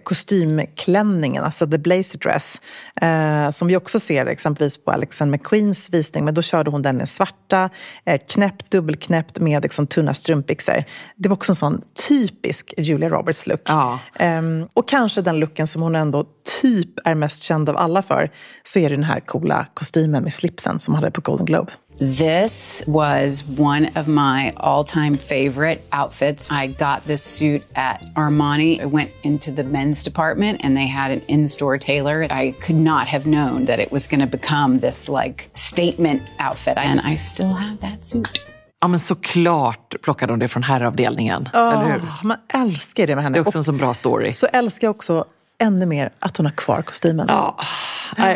[0.56, 2.60] kostymklänningen, alltså the blazer dress.
[3.02, 6.24] Eh, som vi också ser exempelvis på Alexander McQueens visning.
[6.24, 7.70] Men då körde hon den i svarta,
[8.04, 10.84] eh, knäppt, dubbelknäppt med liksom, tunna strumpbyxor.
[11.16, 13.62] Det var också en sån typisk Julia Roberts-look.
[13.64, 13.98] Ja.
[14.14, 16.24] Ehm, och kanske den looken som hon ändå
[16.60, 18.30] typ är mest känd av alla för,
[18.64, 21.72] så är det den här coola kostymen med slipsen som hon hade på Golden Globe.
[21.98, 26.50] This was one of my all time favorite outfits.
[26.50, 28.80] I got this suit at Armani.
[28.80, 32.22] I went into the men's department and they had an in store tailor.
[32.24, 36.76] I could not have known that it was going to become this like statement outfit.
[36.76, 38.40] And I still have that suit.
[38.80, 41.48] Ja, men såklart plockade hon det från herravdelningen.
[41.54, 41.96] eller hur?
[42.02, 43.38] Åh, man älskar det med henne.
[43.38, 44.32] Det är också en så bra story.
[44.32, 45.24] så älskar jag också
[45.62, 47.26] ännu mer att hon har kvar kostymen.
[47.28, 47.58] Ja,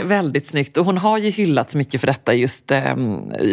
[0.05, 0.77] väldigt snyggt.
[0.77, 2.35] Och hon har ju hyllats mycket för detta.
[2.35, 2.97] Just eh,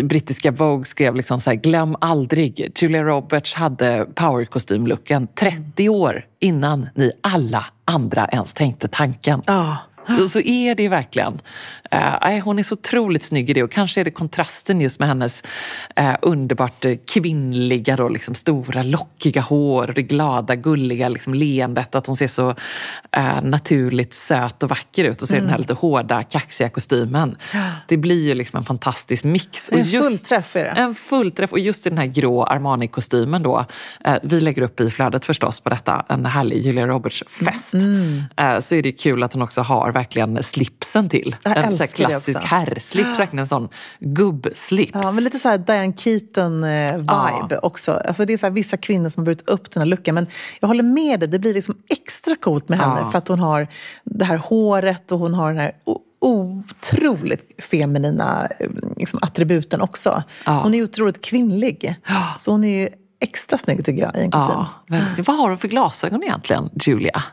[0.04, 6.90] brittiska Vogue skrev liksom så här, glöm aldrig, Julia Roberts hade powerkostymlooken 30 år innan
[6.96, 9.42] ni alla andra ens tänkte tanken.
[9.46, 9.78] Ja.
[10.18, 11.40] Så, så är det verkligen.
[11.92, 15.08] Eh, hon är så otroligt snygg i det och kanske är det kontrasten just med
[15.08, 15.44] hennes
[15.96, 21.96] eh, underbart eh, kvinnliga, då, liksom, stora lockiga hår och det glada, gulliga liksom, leendet.
[21.96, 22.56] Att hon ser så
[23.12, 27.38] eh, naturligt söt och vacker ut och så är den här lite hårda, kaxiga kostymen.
[27.88, 29.70] Det blir ju liksom en fantastisk mix.
[29.72, 30.70] En fullträff är det.
[30.70, 33.66] En fullträff och just i den här grå Armani-kostymen då.
[34.06, 37.74] Eh, vi lägger upp i flödet förstås på detta, en härlig Julia Roberts-fest.
[37.74, 38.24] Mm.
[38.38, 41.36] Eh, så är det kul att hon också har verkligen slipsen till.
[41.44, 44.92] Jag en det klassisk herrslips, verkligen en sån gubbslips.
[44.94, 47.60] Ja, men lite så här Diane Keaton-vibe Ja.
[47.64, 48.02] också.
[48.08, 50.16] Alltså det är så här vissa kvinnor som har brutit upp den här luckan.
[50.16, 50.28] Men
[50.60, 53.12] jag håller med dig, det blir liksom extra coolt med henne Ja.
[53.12, 53.68] för att hon har
[54.04, 55.72] det här håret och hon har den här
[56.22, 60.24] otroligt feminina eh, liksom, attributen också.
[60.46, 60.52] Ja.
[60.64, 61.96] Hon är otroligt kvinnlig.
[62.40, 62.90] Så hon är
[63.22, 64.50] extra snygg tycker jag i en kostym.
[64.88, 67.24] Ja, Vad har hon för glasögon egentligen, Julia?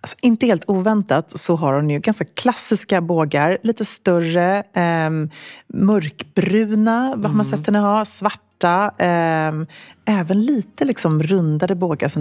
[0.00, 3.58] Alltså, inte helt oväntat så har hon ju ganska klassiska bågar.
[3.62, 5.30] Lite större, ehm,
[5.74, 8.90] mörkbruna vad har man sett henne ha, svarta.
[8.98, 9.66] ehm,
[10.04, 12.08] även lite liksom rundade bågar.
[12.08, 12.18] Så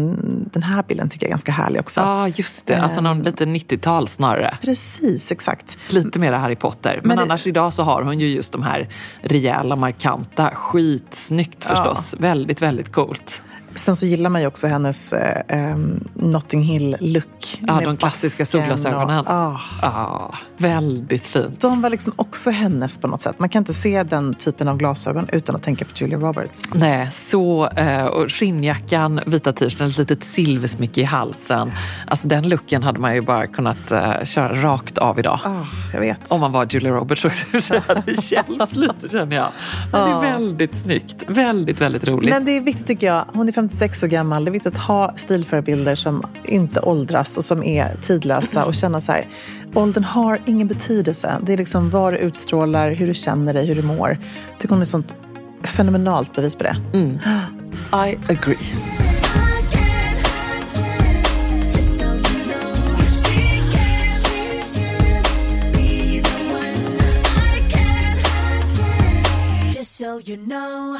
[0.53, 1.99] den här bilden tycker jag är ganska härlig också.
[1.99, 2.75] Ja, just det.
[2.81, 4.57] Alltså någon lite 90-tal snarare.
[4.61, 5.77] Precis, exakt.
[5.89, 6.95] Lite mer Harry Potter.
[6.95, 8.89] Men, Men det- annars idag så har hon ju just de här
[9.21, 10.51] rejäla, markanta.
[10.55, 12.13] Skitsnyggt förstås.
[12.19, 13.41] Väldigt, väldigt coolt.
[13.77, 17.59] Sen så gillar man ju också hennes eh, ehm, Notting Hill-look.
[17.67, 19.19] Ja, med de klassiska solglasögonen.
[19.19, 19.61] och- ah.
[19.81, 21.61] Ja, väldigt fint.
[21.61, 23.39] De var liksom också hennes på något sätt.
[23.39, 26.63] Man kan inte se den typen av glasögon utan att tänka på Julia Roberts.
[26.73, 27.67] Nej, så...
[27.67, 31.71] eh, Och skinnjackan, vita t-shirten, ett litet silversmycke i halsen.
[32.07, 35.39] Alltså den looken hade man ju bara kunnat eh, köra rakt av idag.
[35.43, 36.31] Ah, jag vet.
[36.31, 37.45] Om man var Julia Roberts också.
[37.73, 39.47] Det hade hjälpt lite känner jag.
[39.91, 41.23] Men det är väldigt snyggt.
[41.27, 42.29] Väldigt, väldigt roligt.
[42.29, 43.25] Men det är viktigt tycker jag.
[43.33, 44.45] Hon är 56 år gammal.
[44.45, 49.01] Det är viktigt att ha stilförebilder som inte åldras och som är tidlösa och känna
[49.01, 49.27] så här.
[49.75, 51.37] Åldern har ingen betydelse.
[51.41, 54.09] Det är liksom vad du utstrålar, hur du känner dig, hur du mår.
[54.09, 55.15] Jag tycker hon är ett sånt
[55.63, 56.75] fenomenalt bevis på det.
[57.93, 58.57] I agree.
[69.81, 70.99] So you know,